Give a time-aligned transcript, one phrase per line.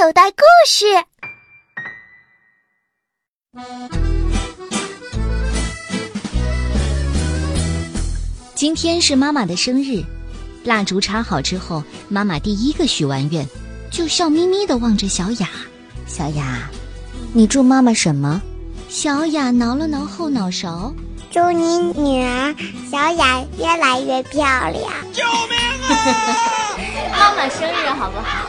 [0.00, 0.86] 口袋故事。
[8.54, 10.04] 今天是妈妈的生日，
[10.62, 13.44] 蜡烛插好之后，妈妈第一个许完愿，
[13.90, 15.48] 就笑眯眯的望着小雅。
[16.06, 16.70] 小雅，
[17.32, 18.40] 你祝妈妈什么？
[18.88, 20.94] 小雅挠了挠后脑勺，
[21.32, 22.54] 祝你女儿
[22.88, 24.92] 小雅越来越漂亮。
[25.12, 25.58] 救命
[25.88, 25.90] 啊！
[27.18, 28.48] 妈妈生日好不好？